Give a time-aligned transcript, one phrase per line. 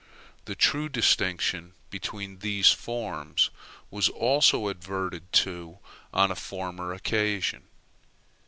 [0.45, 3.51] The true distinction between these forms
[3.91, 5.77] was also adverted to
[6.11, 7.67] on a former occasion.